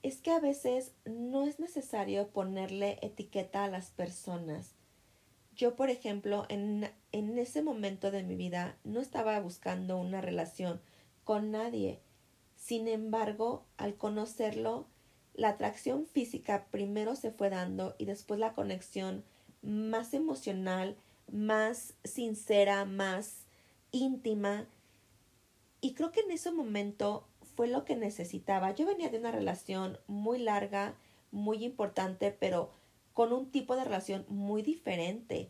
es 0.04 0.18
que 0.18 0.32
a 0.32 0.40
veces 0.40 0.92
no 1.06 1.46
es 1.46 1.60
necesario 1.60 2.28
ponerle 2.28 3.00
etiqueta 3.02 3.64
a 3.64 3.70
las 3.70 3.90
personas. 3.90 4.76
Yo, 5.56 5.76
por 5.76 5.90
ejemplo, 5.90 6.46
en, 6.50 6.92
en 7.12 7.38
ese 7.40 7.64
momento 7.64 8.12
de 8.12 8.24
mi 8.24 8.36
vida 8.36 8.78
no 8.84 9.00
estaba 9.00 9.40
buscando 9.40 9.98
una 9.98 10.22
relación 10.22 10.82
con 11.24 11.52
nadie. 11.52 12.00
Sin 12.56 12.88
embargo, 12.88 13.66
al 13.78 13.96
conocerlo, 13.96 14.86
la 15.34 15.50
atracción 15.50 16.06
física 16.06 16.68
primero 16.70 17.16
se 17.16 17.32
fue 17.32 17.50
dando 17.50 17.96
y 17.98 18.06
después 18.06 18.40
la 18.40 18.54
conexión 18.54 19.24
más 19.62 20.14
emocional, 20.14 20.96
más 21.32 21.96
sincera, 22.04 22.86
más 22.86 23.45
íntima. 23.96 24.66
Y 25.82 25.94
creo 25.94 26.12
que 26.12 26.22
en 26.22 26.32
ese 26.32 26.52
momento 26.52 27.26
fue 27.56 27.68
lo 27.68 27.86
que 27.86 27.96
necesitaba. 27.96 28.76
Yo 28.76 28.86
venía 28.86 29.10
de 29.10 29.20
una 29.20 29.32
relación 29.32 29.98
muy 30.08 30.40
larga, 30.40 30.96
muy 31.32 31.64
importante, 31.64 32.32
pero 32.32 32.72
con 33.14 33.32
un 33.32 33.50
tipo 33.50 33.76
de 33.76 33.86
relación 33.86 34.26
muy 34.28 34.62
diferente. 34.62 35.50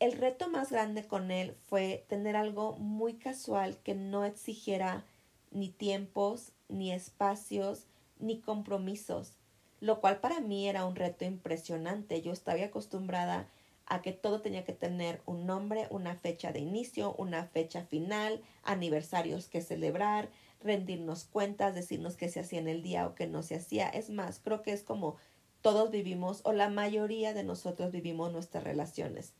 El 0.00 0.12
reto 0.12 0.48
más 0.48 0.70
grande 0.70 1.06
con 1.06 1.30
él 1.30 1.54
fue 1.68 2.04
tener 2.08 2.34
algo 2.34 2.72
muy 2.76 3.14
casual 3.14 3.76
que 3.84 3.94
no 3.94 4.24
exigiera 4.24 5.04
ni 5.50 5.68
tiempos, 5.68 6.52
ni 6.68 6.90
espacios, 6.90 7.84
ni 8.18 8.40
compromisos, 8.40 9.34
lo 9.80 10.00
cual 10.00 10.18
para 10.20 10.40
mí 10.40 10.68
era 10.68 10.86
un 10.86 10.96
reto 10.96 11.24
impresionante. 11.24 12.22
Yo 12.22 12.32
estaba 12.32 12.62
acostumbrada 12.64 13.48
a 13.90 14.02
que 14.02 14.12
todo 14.12 14.40
tenía 14.40 14.64
que 14.64 14.72
tener 14.72 15.20
un 15.26 15.46
nombre, 15.46 15.88
una 15.90 16.14
fecha 16.14 16.52
de 16.52 16.60
inicio, 16.60 17.12
una 17.18 17.44
fecha 17.44 17.82
final, 17.82 18.40
aniversarios 18.62 19.48
que 19.48 19.60
celebrar, 19.60 20.30
rendirnos 20.62 21.24
cuentas, 21.24 21.74
decirnos 21.74 22.16
qué 22.16 22.28
se 22.28 22.38
hacía 22.38 22.60
en 22.60 22.68
el 22.68 22.82
día 22.82 23.06
o 23.06 23.16
qué 23.16 23.26
no 23.26 23.42
se 23.42 23.56
hacía. 23.56 23.88
Es 23.88 24.08
más, 24.08 24.38
creo 24.38 24.62
que 24.62 24.72
es 24.72 24.84
como 24.84 25.16
todos 25.60 25.90
vivimos 25.90 26.40
o 26.44 26.52
la 26.52 26.70
mayoría 26.70 27.34
de 27.34 27.42
nosotros 27.42 27.90
vivimos 27.90 28.32
nuestras 28.32 28.62
relaciones. 28.62 29.34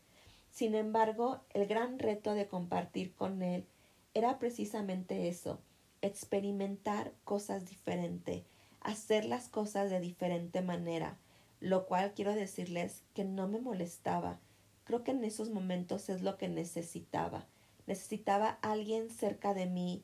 Sin 0.51 0.75
embargo, 0.75 1.39
el 1.53 1.65
gran 1.65 1.97
reto 1.97 2.33
de 2.33 2.47
compartir 2.47 3.15
con 3.15 3.41
él 3.41 3.65
era 4.13 4.37
precisamente 4.37 5.29
eso, 5.29 5.61
experimentar 6.01 7.13
cosas 7.23 7.69
diferentes, 7.69 8.43
hacer 8.81 9.23
las 9.23 9.47
cosas 9.47 9.89
de 9.89 10.01
diferente 10.01 10.61
manera, 10.61 11.17
lo 11.61 11.85
cual 11.85 12.13
quiero 12.13 12.33
decirles 12.33 13.03
que 13.13 13.23
no 13.23 13.47
me 13.47 13.61
molestaba. 13.61 14.39
Creo 14.83 15.03
que 15.03 15.11
en 15.11 15.23
esos 15.23 15.51
momentos 15.51 16.09
es 16.09 16.23
lo 16.23 16.37
que 16.37 16.49
necesitaba. 16.49 17.45
Necesitaba 17.85 18.57
alguien 18.61 19.09
cerca 19.09 19.53
de 19.53 19.67
mí 19.67 20.03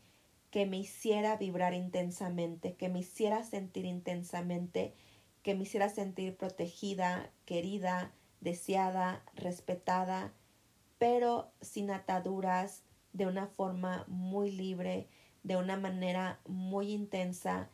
que 0.51 0.65
me 0.65 0.77
hiciera 0.77 1.35
vibrar 1.35 1.73
intensamente, 1.73 2.75
que 2.75 2.89
me 2.89 2.99
hiciera 2.99 3.43
sentir 3.43 3.85
intensamente, 3.85 4.93
que 5.41 5.55
me 5.55 5.63
hiciera 5.63 5.89
sentir 5.89 6.37
protegida, 6.37 7.31
querida, 7.45 8.11
deseada, 8.39 9.23
respetada, 9.35 10.33
pero 10.99 11.51
sin 11.61 11.91
ataduras, 11.91 12.83
de 13.13 13.25
una 13.25 13.47
forma 13.47 14.05
muy 14.07 14.51
libre, 14.51 15.07
de 15.41 15.57
una 15.57 15.75
manera 15.75 16.39
muy 16.47 16.91
intensa, 16.91 17.69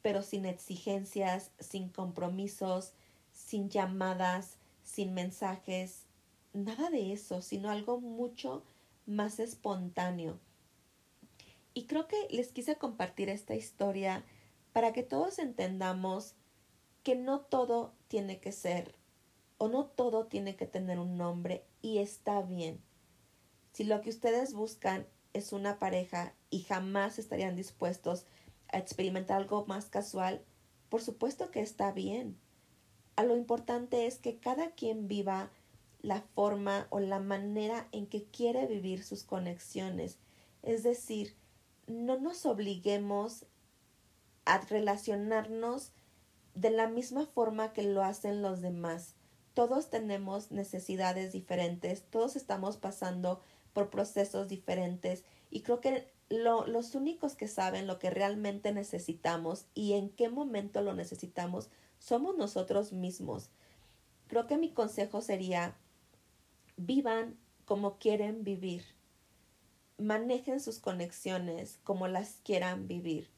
pero 0.00 0.22
sin 0.22 0.46
exigencias, 0.46 1.50
sin 1.58 1.90
compromisos, 1.90 2.94
sin 3.46 3.70
llamadas, 3.70 4.56
sin 4.82 5.14
mensajes, 5.14 6.02
nada 6.52 6.90
de 6.90 7.12
eso, 7.12 7.42
sino 7.42 7.70
algo 7.70 8.00
mucho 8.00 8.64
más 9.06 9.38
espontáneo. 9.38 10.40
Y 11.72 11.86
creo 11.86 12.08
que 12.08 12.16
les 12.30 12.50
quise 12.50 12.76
compartir 12.76 13.28
esta 13.28 13.54
historia 13.54 14.24
para 14.72 14.92
que 14.92 15.04
todos 15.04 15.38
entendamos 15.38 16.34
que 17.04 17.14
no 17.14 17.40
todo 17.40 17.94
tiene 18.08 18.40
que 18.40 18.50
ser 18.50 18.96
o 19.58 19.68
no 19.68 19.86
todo 19.86 20.26
tiene 20.26 20.56
que 20.56 20.66
tener 20.66 20.98
un 20.98 21.16
nombre 21.16 21.64
y 21.82 21.98
está 21.98 22.42
bien. 22.42 22.80
Si 23.72 23.84
lo 23.84 24.00
que 24.00 24.10
ustedes 24.10 24.54
buscan 24.54 25.06
es 25.34 25.52
una 25.52 25.78
pareja 25.78 26.34
y 26.50 26.62
jamás 26.62 27.20
estarían 27.20 27.54
dispuestos 27.54 28.26
a 28.72 28.78
experimentar 28.78 29.36
algo 29.36 29.66
más 29.66 29.86
casual, 29.86 30.44
por 30.88 31.00
supuesto 31.00 31.52
que 31.52 31.60
está 31.60 31.92
bien. 31.92 32.40
A 33.16 33.24
lo 33.24 33.34
importante 33.34 34.06
es 34.06 34.18
que 34.18 34.38
cada 34.38 34.70
quien 34.72 35.08
viva 35.08 35.50
la 36.02 36.20
forma 36.20 36.86
o 36.90 37.00
la 37.00 37.18
manera 37.18 37.88
en 37.90 38.06
que 38.06 38.24
quiere 38.24 38.66
vivir 38.66 39.02
sus 39.02 39.24
conexiones. 39.24 40.18
Es 40.62 40.82
decir, 40.82 41.34
no 41.86 42.18
nos 42.18 42.46
obliguemos 42.46 43.46
a 44.44 44.58
relacionarnos 44.58 45.92
de 46.54 46.70
la 46.70 46.88
misma 46.88 47.26
forma 47.26 47.72
que 47.72 47.82
lo 47.82 48.02
hacen 48.02 48.42
los 48.42 48.60
demás. 48.60 49.14
Todos 49.54 49.90
tenemos 49.90 50.52
necesidades 50.52 51.32
diferentes, 51.32 52.02
todos 52.10 52.36
estamos 52.36 52.76
pasando 52.76 53.40
por 53.72 53.90
procesos 53.90 54.48
diferentes 54.48 55.24
y 55.50 55.62
creo 55.62 55.80
que 55.80 56.10
los 56.28 56.94
únicos 56.94 57.36
que 57.36 57.48
saben 57.48 57.86
lo 57.86 57.98
que 57.98 58.10
realmente 58.10 58.72
necesitamos 58.72 59.66
y 59.74 59.94
en 59.94 60.10
qué 60.10 60.28
momento 60.28 60.82
lo 60.82 60.94
necesitamos 60.94 61.68
somos 61.98 62.36
nosotros 62.36 62.92
mismos. 62.92 63.50
creo 64.28 64.46
que 64.46 64.58
mi 64.58 64.70
consejo 64.70 65.20
sería, 65.20 65.76
vivan 66.76 67.38
como 67.64 67.98
quieren 67.98 68.44
vivir. 68.44 68.84
Manejen 69.98 70.60
sus 70.60 70.78
conexiones 70.78 71.78
como 71.84 72.08
las 72.08 72.40
quieran 72.44 72.86
vivir. 72.88 73.30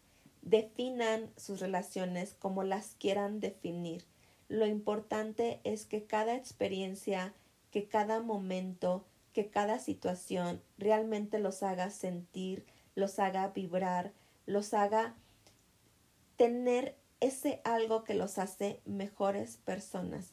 Definan 0.42 1.30
sus 1.36 1.60
relaciones 1.60 2.34
como 2.38 2.62
las 2.62 2.94
quieran 2.98 3.40
definir. 3.40 4.04
Lo 4.48 4.66
importante 4.66 5.60
es 5.64 5.84
que 5.84 6.04
cada 6.04 6.34
experiencia, 6.34 7.34
que 7.70 7.86
cada 7.86 8.20
momento, 8.20 9.04
que 9.32 9.50
cada 9.50 9.78
situación 9.78 10.62
realmente 10.78 11.38
los 11.38 11.62
haga 11.62 11.90
sentir, 11.90 12.64
los 12.94 13.18
haga 13.18 13.48
vibrar, 13.48 14.12
los 14.46 14.74
haga 14.74 15.14
tener 16.36 16.96
ese 17.20 17.60
algo 17.64 18.04
que 18.04 18.14
los 18.14 18.38
hace 18.38 18.80
mejores 18.84 19.56
personas. 19.56 20.32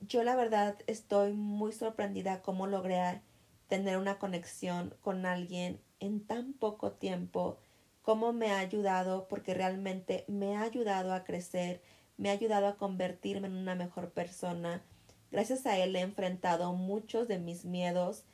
Yo 0.00 0.24
la 0.24 0.34
verdad 0.34 0.76
estoy 0.86 1.32
muy 1.32 1.72
sorprendida 1.72 2.42
cómo 2.42 2.66
logré 2.66 3.22
tener 3.68 3.98
una 3.98 4.18
conexión 4.18 4.94
con 5.00 5.26
alguien 5.26 5.80
en 6.00 6.26
tan 6.26 6.52
poco 6.54 6.92
tiempo, 6.92 7.58
cómo 8.02 8.32
me 8.32 8.50
ha 8.50 8.58
ayudado, 8.58 9.28
porque 9.28 9.54
realmente 9.54 10.24
me 10.28 10.56
ha 10.56 10.62
ayudado 10.62 11.12
a 11.12 11.24
crecer, 11.24 11.80
me 12.16 12.30
ha 12.30 12.32
ayudado 12.32 12.66
a 12.66 12.76
convertirme 12.76 13.46
en 13.46 13.56
una 13.56 13.74
mejor 13.74 14.10
persona. 14.10 14.82
Gracias 15.30 15.64
a 15.66 15.78
él 15.78 15.94
he 15.96 16.00
enfrentado 16.00 16.72
muchos 16.72 17.28
de 17.28 17.38
mis 17.38 17.64
miedos, 17.64 18.24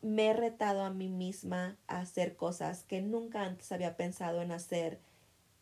me 0.00 0.28
he 0.28 0.32
retado 0.32 0.82
a 0.82 0.90
mí 0.90 1.08
misma 1.08 1.76
a 1.88 2.00
hacer 2.00 2.36
cosas 2.36 2.84
que 2.84 3.00
nunca 3.00 3.42
antes 3.42 3.72
había 3.72 3.96
pensado 3.96 4.40
en 4.42 4.52
hacer 4.52 5.00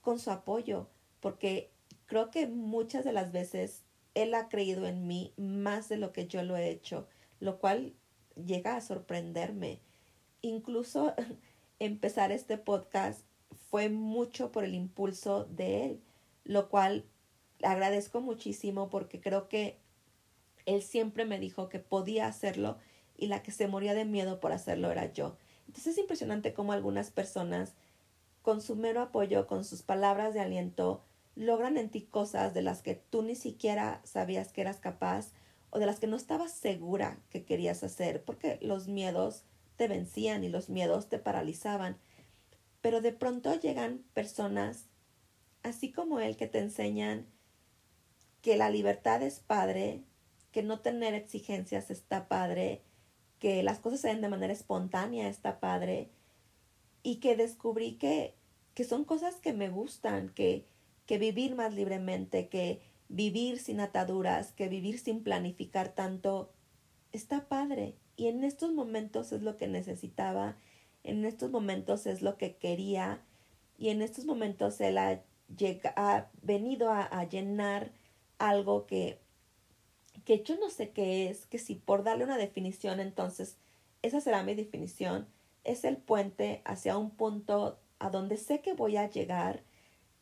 con 0.02 0.18
su 0.18 0.30
apoyo, 0.30 0.88
porque 1.26 1.72
creo 2.06 2.30
que 2.30 2.46
muchas 2.46 3.04
de 3.04 3.12
las 3.12 3.32
veces 3.32 3.82
él 4.14 4.32
ha 4.32 4.48
creído 4.48 4.86
en 4.86 5.08
mí 5.08 5.32
más 5.36 5.88
de 5.88 5.96
lo 5.96 6.12
que 6.12 6.28
yo 6.28 6.44
lo 6.44 6.56
he 6.56 6.70
hecho, 6.70 7.08
lo 7.40 7.58
cual 7.58 7.94
llega 8.36 8.76
a 8.76 8.80
sorprenderme. 8.80 9.80
Incluso 10.40 11.14
empezar 11.80 12.30
este 12.30 12.58
podcast 12.58 13.22
fue 13.70 13.88
mucho 13.88 14.52
por 14.52 14.62
el 14.62 14.76
impulso 14.76 15.46
de 15.46 15.84
él, 15.84 16.00
lo 16.44 16.68
cual 16.68 17.04
agradezco 17.64 18.20
muchísimo 18.20 18.88
porque 18.88 19.20
creo 19.20 19.48
que 19.48 19.80
él 20.64 20.80
siempre 20.80 21.24
me 21.24 21.40
dijo 21.40 21.68
que 21.68 21.80
podía 21.80 22.28
hacerlo 22.28 22.78
y 23.16 23.26
la 23.26 23.42
que 23.42 23.50
se 23.50 23.66
moría 23.66 23.94
de 23.94 24.04
miedo 24.04 24.38
por 24.38 24.52
hacerlo 24.52 24.92
era 24.92 25.12
yo. 25.12 25.36
Entonces 25.66 25.94
es 25.94 25.98
impresionante 25.98 26.54
cómo 26.54 26.72
algunas 26.72 27.10
personas, 27.10 27.74
con 28.42 28.60
su 28.60 28.76
mero 28.76 29.00
apoyo, 29.00 29.48
con 29.48 29.64
sus 29.64 29.82
palabras 29.82 30.32
de 30.32 30.38
aliento, 30.38 31.02
logran 31.36 31.76
en 31.76 31.90
ti 31.90 32.02
cosas 32.02 32.54
de 32.54 32.62
las 32.62 32.82
que 32.82 32.94
tú 32.94 33.22
ni 33.22 33.36
siquiera 33.36 34.00
sabías 34.04 34.52
que 34.52 34.62
eras 34.62 34.80
capaz 34.80 35.32
o 35.70 35.78
de 35.78 35.86
las 35.86 36.00
que 36.00 36.06
no 36.06 36.16
estabas 36.16 36.52
segura 36.52 37.20
que 37.28 37.44
querías 37.44 37.84
hacer, 37.84 38.24
porque 38.24 38.58
los 38.62 38.88
miedos 38.88 39.44
te 39.76 39.86
vencían 39.86 40.42
y 40.42 40.48
los 40.48 40.70
miedos 40.70 41.08
te 41.08 41.18
paralizaban. 41.18 41.98
Pero 42.80 43.02
de 43.02 43.12
pronto 43.12 43.54
llegan 43.54 44.02
personas, 44.14 44.86
así 45.62 45.92
como 45.92 46.18
él, 46.20 46.36
que 46.36 46.46
te 46.46 46.58
enseñan 46.58 47.26
que 48.40 48.56
la 48.56 48.70
libertad 48.70 49.22
es 49.22 49.40
padre, 49.40 50.02
que 50.52 50.62
no 50.62 50.80
tener 50.80 51.12
exigencias 51.12 51.90
está 51.90 52.28
padre, 52.28 52.82
que 53.38 53.62
las 53.62 53.78
cosas 53.78 54.00
se 54.00 54.08
den 54.08 54.22
de 54.22 54.28
manera 54.28 54.52
espontánea 54.52 55.28
está 55.28 55.60
padre 55.60 56.10
y 57.02 57.16
que 57.16 57.36
descubrí 57.36 57.98
que, 57.98 58.34
que 58.72 58.84
son 58.84 59.04
cosas 59.04 59.34
que 59.36 59.52
me 59.52 59.68
gustan, 59.68 60.30
que, 60.30 60.66
que 61.06 61.18
vivir 61.18 61.54
más 61.54 61.74
libremente, 61.74 62.48
que 62.48 62.80
vivir 63.08 63.58
sin 63.58 63.80
ataduras, 63.80 64.52
que 64.52 64.68
vivir 64.68 64.98
sin 64.98 65.22
planificar 65.22 65.94
tanto, 65.94 66.52
está 67.12 67.48
padre. 67.48 67.96
Y 68.16 68.26
en 68.28 68.44
estos 68.44 68.72
momentos 68.72 69.32
es 69.32 69.42
lo 69.42 69.56
que 69.56 69.68
necesitaba, 69.68 70.56
en 71.04 71.24
estos 71.24 71.50
momentos 71.50 72.06
es 72.06 72.22
lo 72.22 72.36
que 72.36 72.56
quería 72.56 73.22
y 73.78 73.90
en 73.90 74.02
estos 74.02 74.24
momentos 74.24 74.80
él 74.80 74.98
ha, 74.98 75.22
ha 75.96 76.30
venido 76.42 76.90
a, 76.90 77.02
a 77.02 77.28
llenar 77.28 77.92
algo 78.38 78.86
que 78.86 79.20
que 80.24 80.42
yo 80.42 80.56
no 80.58 80.70
sé 80.70 80.90
qué 80.90 81.28
es, 81.28 81.46
que 81.46 81.58
si 81.58 81.76
por 81.76 82.02
darle 82.02 82.24
una 82.24 82.36
definición, 82.36 83.00
entonces 83.00 83.56
esa 84.02 84.20
será 84.20 84.42
mi 84.42 84.54
definición, 84.54 85.28
es 85.64 85.84
el 85.84 85.96
puente 85.96 86.62
hacia 86.64 86.98
un 86.98 87.10
punto 87.10 87.78
a 87.98 88.10
donde 88.10 88.36
sé 88.36 88.60
que 88.60 88.74
voy 88.74 88.96
a 88.96 89.08
llegar, 89.08 89.62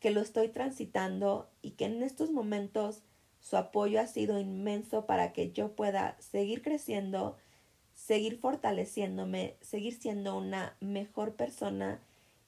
que 0.05 0.11
lo 0.11 0.21
estoy 0.21 0.49
transitando 0.49 1.49
y 1.63 1.71
que 1.71 1.85
en 1.85 2.03
estos 2.03 2.29
momentos 2.29 3.01
su 3.39 3.57
apoyo 3.57 3.99
ha 3.99 4.05
sido 4.05 4.39
inmenso 4.39 5.07
para 5.07 5.33
que 5.33 5.51
yo 5.51 5.75
pueda 5.75 6.15
seguir 6.19 6.61
creciendo, 6.61 7.37
seguir 7.95 8.37
fortaleciéndome, 8.37 9.57
seguir 9.61 9.99
siendo 9.99 10.37
una 10.37 10.77
mejor 10.79 11.33
persona 11.33 12.01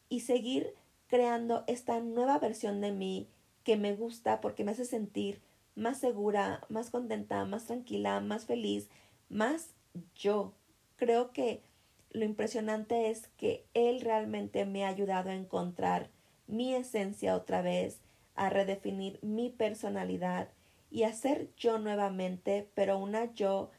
y 0.07 0.19
seguir 0.19 0.75
creando 1.07 1.63
esta 1.65 1.99
nueva 1.99 2.37
versión 2.37 2.79
de 2.79 2.91
mí 2.91 3.27
que 3.63 3.75
me 3.75 3.95
gusta 3.95 4.39
porque 4.39 4.63
me 4.63 4.73
hace 4.73 4.85
sentir 4.85 5.41
más 5.73 5.99
segura, 5.99 6.61
más 6.69 6.91
contenta, 6.91 7.43
más 7.45 7.65
tranquila, 7.65 8.19
más 8.19 8.45
feliz, 8.45 8.87
más 9.29 9.71
yo. 10.13 10.53
Creo 10.95 11.31
que 11.31 11.63
lo 12.11 12.23
impresionante 12.23 13.09
es 13.09 13.29
que 13.29 13.65
Él 13.73 14.01
realmente 14.01 14.67
me 14.67 14.85
ha 14.85 14.89
ayudado 14.89 15.31
a 15.31 15.35
encontrar 15.35 16.11
mi 16.47 16.73
esencia 16.73 17.35
otra 17.35 17.61
vez, 17.61 18.01
a 18.35 18.49
redefinir 18.49 19.19
mi 19.21 19.49
personalidad 19.49 20.49
y 20.89 21.03
a 21.03 21.13
ser 21.13 21.49
yo 21.57 21.79
nuevamente, 21.79 22.69
pero 22.73 22.97
una 22.97 23.33
yo 23.33 23.71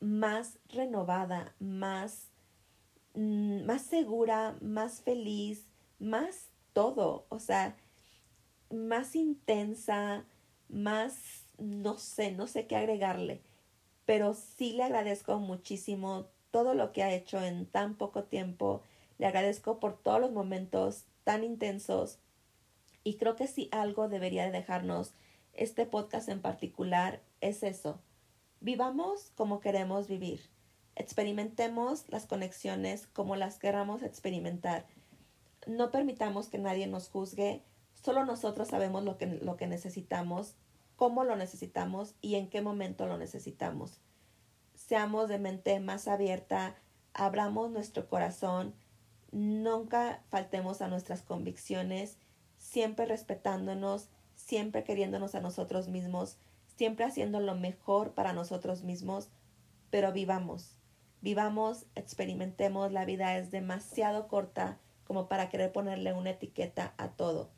más 0.00 0.58
renovada, 0.68 1.54
más, 1.58 2.30
mm, 3.14 3.64
más 3.64 3.82
segura, 3.82 4.56
más 4.60 5.00
feliz, 5.00 5.66
más 5.98 6.50
todo, 6.72 7.26
o 7.30 7.38
sea, 7.38 7.76
más 8.70 9.16
intensa, 9.16 10.24
más, 10.68 11.46
no 11.58 11.96
sé, 11.96 12.32
no 12.32 12.46
sé 12.46 12.66
qué 12.66 12.76
agregarle, 12.76 13.40
pero 14.04 14.34
sí 14.34 14.72
le 14.72 14.82
agradezco 14.82 15.38
muchísimo 15.38 16.26
todo 16.50 16.74
lo 16.74 16.92
que 16.92 17.02
ha 17.02 17.14
hecho 17.14 17.42
en 17.42 17.66
tan 17.66 17.96
poco 17.96 18.24
tiempo, 18.24 18.82
le 19.18 19.26
agradezco 19.26 19.80
por 19.80 19.96
todos 19.98 20.20
los 20.20 20.32
momentos 20.32 21.06
tan 21.26 21.42
intensos 21.42 22.20
y 23.02 23.16
creo 23.16 23.34
que 23.34 23.48
si 23.48 23.68
algo 23.72 24.08
debería 24.08 24.44
de 24.44 24.52
dejarnos 24.52 25.12
este 25.52 25.84
podcast 25.84 26.28
en 26.28 26.40
particular 26.40 27.20
es 27.40 27.64
eso. 27.64 28.00
Vivamos 28.60 29.32
como 29.34 29.58
queremos 29.58 30.06
vivir. 30.06 30.40
Experimentemos 30.94 32.04
las 32.08 32.26
conexiones 32.26 33.08
como 33.08 33.34
las 33.34 33.58
queramos 33.58 34.02
experimentar. 34.02 34.86
No 35.66 35.90
permitamos 35.90 36.48
que 36.48 36.58
nadie 36.58 36.86
nos 36.86 37.08
juzgue 37.08 37.64
Solo 38.06 38.24
nosotros 38.24 38.68
sabemos 38.68 39.02
lo 39.02 39.18
que, 39.18 39.26
lo 39.26 39.56
que 39.56 39.66
necesitamos, 39.66 40.54
cómo 40.94 41.24
lo 41.24 41.34
necesitamos 41.34 42.14
y 42.20 42.36
en 42.36 42.48
qué 42.48 42.60
momento 42.60 43.06
lo 43.06 43.18
necesitamos. 43.18 44.00
Seamos 44.74 45.28
de 45.28 45.40
mente 45.40 45.80
más 45.80 46.06
abierta, 46.06 46.76
abramos 47.14 47.72
nuestro 47.72 48.08
corazón, 48.08 48.74
nunca 49.36 50.22
faltemos 50.30 50.80
a 50.80 50.88
nuestras 50.88 51.20
convicciones, 51.20 52.16
siempre 52.56 53.04
respetándonos, 53.04 54.08
siempre 54.34 54.82
queriéndonos 54.82 55.34
a 55.34 55.40
nosotros 55.40 55.88
mismos, 55.88 56.38
siempre 56.74 57.04
haciendo 57.04 57.40
lo 57.40 57.54
mejor 57.54 58.14
para 58.14 58.32
nosotros 58.32 58.82
mismos, 58.82 59.28
pero 59.90 60.10
vivamos, 60.10 60.78
vivamos, 61.20 61.84
experimentemos, 61.94 62.92
la 62.92 63.04
vida 63.04 63.36
es 63.36 63.50
demasiado 63.50 64.26
corta 64.26 64.78
como 65.04 65.28
para 65.28 65.50
querer 65.50 65.70
ponerle 65.70 66.14
una 66.14 66.30
etiqueta 66.30 66.94
a 66.96 67.10
todo. 67.10 67.50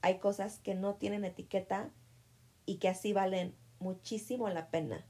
Hay 0.00 0.18
cosas 0.18 0.58
que 0.58 0.74
no 0.74 0.94
tienen 0.94 1.26
etiqueta 1.26 1.90
y 2.64 2.76
que 2.76 2.88
así 2.88 3.12
valen 3.12 3.54
muchísimo 3.78 4.48
la 4.48 4.70
pena. 4.70 5.04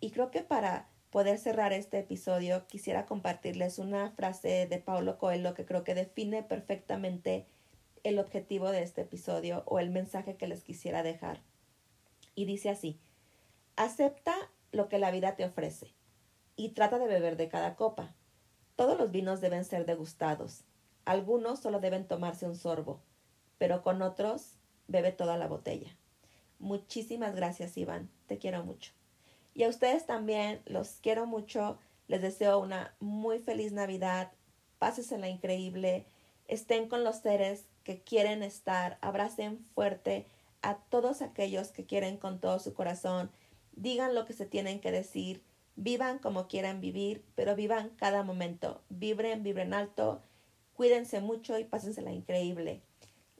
Y 0.00 0.10
creo 0.10 0.30
que 0.30 0.42
para 0.42 0.90
poder 1.16 1.38
cerrar 1.38 1.72
este 1.72 1.98
episodio 1.98 2.66
quisiera 2.66 3.06
compartirles 3.06 3.78
una 3.78 4.10
frase 4.10 4.66
de 4.66 4.76
Paulo 4.76 5.16
Coelho 5.16 5.54
que 5.54 5.64
creo 5.64 5.82
que 5.82 5.94
define 5.94 6.42
perfectamente 6.42 7.46
el 8.04 8.18
objetivo 8.18 8.70
de 8.70 8.82
este 8.82 9.00
episodio 9.00 9.62
o 9.64 9.78
el 9.78 9.88
mensaje 9.88 10.36
que 10.36 10.46
les 10.46 10.62
quisiera 10.62 11.02
dejar. 11.02 11.40
Y 12.34 12.44
dice 12.44 12.68
así, 12.68 13.00
acepta 13.76 14.34
lo 14.72 14.90
que 14.90 14.98
la 14.98 15.10
vida 15.10 15.36
te 15.36 15.46
ofrece 15.46 15.94
y 16.54 16.72
trata 16.74 16.98
de 16.98 17.06
beber 17.06 17.38
de 17.38 17.48
cada 17.48 17.76
copa. 17.76 18.14
Todos 18.74 18.98
los 18.98 19.10
vinos 19.10 19.40
deben 19.40 19.64
ser 19.64 19.86
degustados. 19.86 20.64
Algunos 21.06 21.60
solo 21.60 21.80
deben 21.80 22.06
tomarse 22.06 22.44
un 22.44 22.56
sorbo 22.56 23.00
pero 23.56 23.80
con 23.80 24.02
otros 24.02 24.58
bebe 24.86 25.12
toda 25.12 25.38
la 25.38 25.48
botella. 25.48 25.96
Muchísimas 26.58 27.34
gracias, 27.34 27.78
Iván. 27.78 28.10
Te 28.26 28.36
quiero 28.36 28.62
mucho. 28.64 28.92
Y 29.56 29.64
a 29.64 29.70
ustedes 29.70 30.04
también 30.04 30.60
los 30.66 30.98
quiero 31.00 31.24
mucho. 31.24 31.78
Les 32.08 32.20
deseo 32.20 32.58
una 32.58 32.94
muy 33.00 33.38
feliz 33.38 33.72
Navidad. 33.72 34.30
Pásesela 34.78 35.30
increíble. 35.30 36.04
Estén 36.46 36.90
con 36.90 37.04
los 37.04 37.16
seres 37.16 37.64
que 37.82 38.02
quieren 38.02 38.42
estar. 38.42 38.98
Abracen 39.00 39.64
fuerte 39.74 40.26
a 40.60 40.76
todos 40.76 41.22
aquellos 41.22 41.68
que 41.68 41.86
quieren 41.86 42.18
con 42.18 42.38
todo 42.38 42.58
su 42.58 42.74
corazón. 42.74 43.30
digan 43.72 44.14
lo 44.14 44.26
que 44.26 44.34
se 44.34 44.44
tienen 44.44 44.80
que 44.80 44.90
decir, 44.90 45.42
vivan 45.74 46.18
como 46.18 46.48
quieran 46.48 46.80
vivir, 46.80 47.24
pero 47.34 47.54
vivan 47.54 47.90
cada 47.96 48.22
momento, 48.22 48.80
vibren, 48.88 49.42
vibren 49.42 49.74
alto, 49.74 50.22
cuídense 50.74 51.20
mucho 51.20 51.58
y 51.58 51.64
pásensela 51.64 52.10
increíble. 52.10 52.82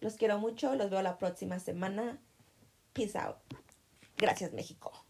Los 0.01 0.15
quiero 0.17 0.39
mucho, 0.39 0.75
los 0.75 0.91
veo 0.91 1.03
la 1.03 1.19
próxima 1.19 1.59
semana. 1.59 2.19
Peace 2.93 3.19
out. 3.19 3.37
Gracias 4.19 4.53
México. 4.53 5.06